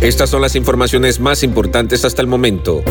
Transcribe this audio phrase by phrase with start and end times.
[0.00, 2.84] Estas son las informaciones más importantes hasta el momento.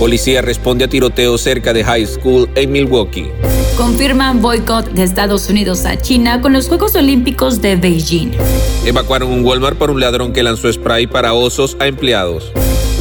[0.00, 3.30] Policía responde a tiroteo cerca de High School en Milwaukee.
[3.76, 8.32] Confirman boicot de Estados Unidos a China con los Juegos Olímpicos de Beijing.
[8.84, 12.50] Evacuaron un Walmart por un ladrón que lanzó spray para osos a empleados.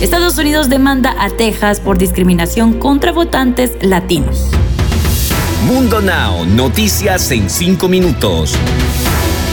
[0.01, 4.51] Estados Unidos demanda a Texas por discriminación contra votantes latinos.
[5.65, 8.53] Mundo Now, noticias en 5 minutos.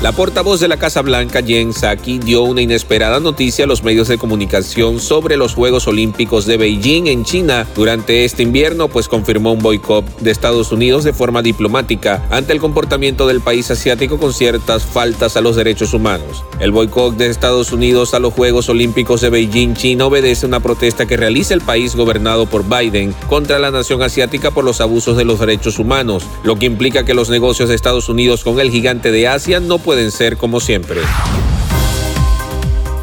[0.00, 4.06] La portavoz de la Casa Blanca, Jen Psaki, dio una inesperada noticia a los medios
[4.06, 9.50] de comunicación sobre los Juegos Olímpicos de Beijing en China durante este invierno, pues confirmó
[9.50, 14.32] un boicot de Estados Unidos de forma diplomática ante el comportamiento del país asiático con
[14.32, 16.44] ciertas faltas a los derechos humanos.
[16.60, 20.60] El boicot de Estados Unidos a los Juegos Olímpicos de Beijing, China, obedece a una
[20.60, 25.16] protesta que realiza el país gobernado por Biden contra la nación asiática por los abusos
[25.16, 28.70] de los derechos humanos, lo que implica que los negocios de Estados Unidos con el
[28.70, 31.00] gigante de Asia no pueden ser como siempre.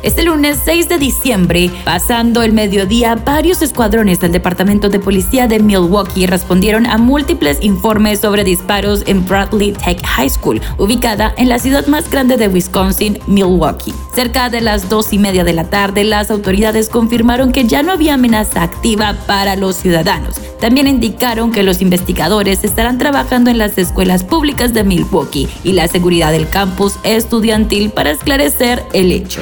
[0.04, 5.58] Este lunes 6 de diciembre, pasando el mediodía, varios escuadrones del Departamento de Policía de
[5.58, 11.58] Milwaukee respondieron a múltiples informes sobre disparos en Bradley Tech High School, ubicada en la
[11.58, 13.96] ciudad más grande de Wisconsin, Milwaukee.
[14.14, 17.94] Cerca de las dos y media de la tarde, las autoridades confirmaron que ya no
[17.94, 20.36] había amenaza activa para los ciudadanos.
[20.60, 25.88] También indicaron que los investigadores estarán trabajando en las escuelas públicas de Milwaukee y la
[25.88, 29.42] seguridad del campus estudiantil para esclarecer el hecho.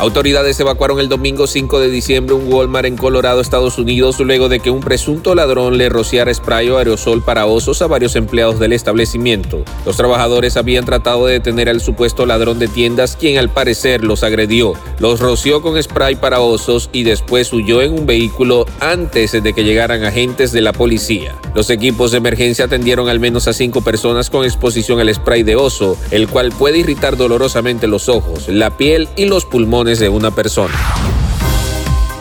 [0.00, 4.58] Autoridades evacuaron el domingo 5 de diciembre un Walmart en Colorado, Estados Unidos, luego de
[4.58, 8.72] que un presunto ladrón le rociara spray o aerosol para osos a varios empleados del
[8.72, 9.62] establecimiento.
[9.84, 14.22] Los trabajadores habían tratado de detener al supuesto ladrón de tiendas, quien al parecer los
[14.22, 14.72] agredió.
[15.00, 19.64] Los roció con spray para osos y después huyó en un vehículo antes de que
[19.64, 21.34] llegaran agentes de la policía.
[21.54, 25.56] Los equipos de emergencia atendieron al menos a cinco personas con exposición al spray de
[25.56, 30.30] oso, el cual puede irritar dolorosamente los ojos, la piel y los pulmones de una
[30.30, 30.74] persona.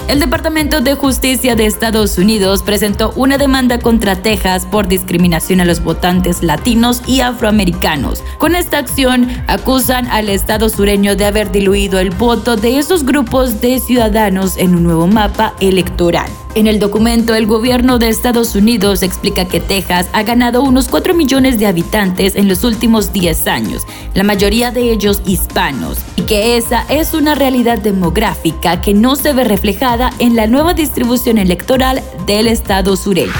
[0.09, 5.65] El Departamento de Justicia de Estados Unidos presentó una demanda contra Texas por discriminación a
[5.65, 8.23] los votantes latinos y afroamericanos.
[8.39, 13.61] Con esta acción acusan al Estado sureño de haber diluido el voto de esos grupos
[13.61, 16.31] de ciudadanos en un nuevo mapa electoral.
[16.55, 21.13] En el documento, el gobierno de Estados Unidos explica que Texas ha ganado unos 4
[21.13, 23.83] millones de habitantes en los últimos 10 años,
[24.15, 29.33] la mayoría de ellos hispanos, y que esa es una realidad demográfica que no se
[29.33, 33.31] ve reflejada en la nueva distribución electoral del Estado sureño.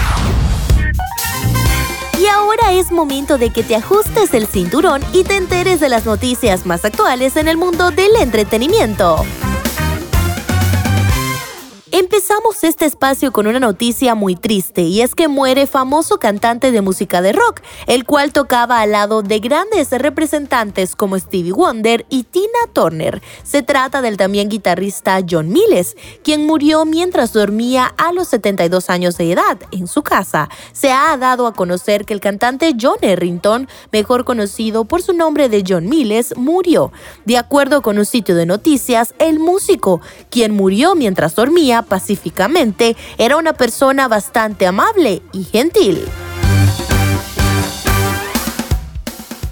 [2.22, 6.06] Y ahora es momento de que te ajustes el cinturón y te enteres de las
[6.06, 9.26] noticias más actuales en el mundo del entretenimiento.
[11.92, 16.82] Empezamos este espacio con una noticia muy triste y es que muere famoso cantante de
[16.82, 22.26] música de rock, el cual tocaba al lado de grandes representantes como Stevie Wonder y
[22.26, 23.24] Tina Turner.
[23.42, 29.18] Se trata del también guitarrista John Miles, quien murió mientras dormía a los 72 años
[29.18, 30.48] de edad en su casa.
[30.74, 35.50] Se ha dado a conocer que el cantante John Errington, mejor conocido por su nombre
[35.50, 36.92] de John Miles, murió.
[37.26, 43.38] De acuerdo con un sitio de noticias, el músico, quien murió mientras dormía, pacíficamente, era
[43.38, 46.06] una persona bastante amable y gentil.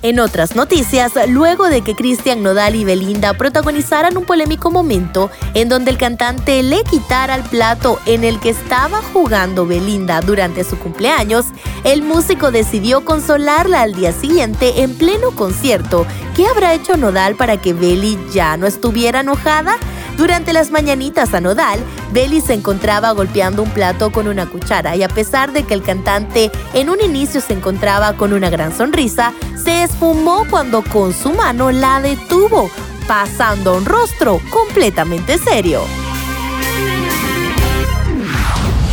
[0.04, 5.70] En otras noticias, luego de que Cristian Nodal y Belinda protagonizaran un polémico momento en
[5.70, 10.78] donde el cantante le quitara el plato en el que estaba jugando Belinda durante su
[10.78, 11.48] cumpleaños,
[11.84, 16.06] el músico decidió consolarla al día siguiente en pleno concierto.
[16.36, 19.78] ¿Qué habrá hecho Nodal para que Beli ya no estuviera enojada?
[20.18, 21.80] Durante las mañanitas a Nodal,
[22.12, 25.84] Belly se encontraba golpeando un plato con una cuchara y a pesar de que el
[25.84, 29.32] cantante en un inicio se encontraba con una gran sonrisa,
[29.64, 32.72] se esfumó cuando con su mano la detuvo,
[33.08, 35.82] pasando un rostro completamente serio.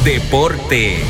[0.05, 1.07] Deportes.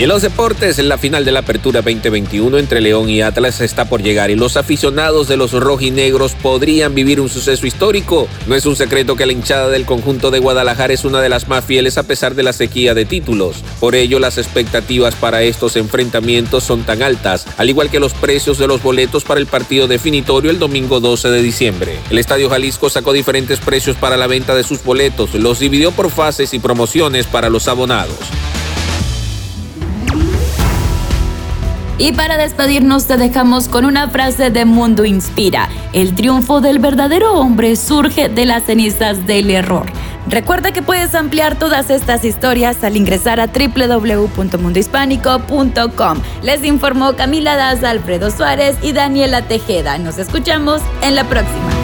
[0.00, 3.60] Y en los deportes, en la final de la Apertura 2021 entre León y Atlas
[3.60, 8.26] está por llegar y los aficionados de los rojinegros podrían vivir un suceso histórico.
[8.46, 11.48] No es un secreto que la hinchada del conjunto de Guadalajara es una de las
[11.48, 13.56] más fieles a pesar de la sequía de títulos.
[13.78, 18.56] Por ello, las expectativas para estos enfrentamientos son tan altas, al igual que los precios
[18.56, 21.98] de los boletos para el partido definitorio el domingo 12 de diciembre.
[22.08, 26.10] El Estadio Jalisco sacó diferentes precios para la venta de sus boletos, los dividió por
[26.10, 28.16] fases y promociones para los abonados.
[32.00, 35.68] Y para despedirnos te dejamos con una frase de Mundo Inspira.
[35.92, 39.84] El triunfo del verdadero hombre surge de las cenizas del error.
[40.26, 46.22] Recuerda que puedes ampliar todas estas historias al ingresar a www.mundohispánico.com.
[46.42, 49.98] Les informó Camila Daza, Alfredo Suárez y Daniela Tejeda.
[49.98, 51.79] Nos escuchamos en la próxima.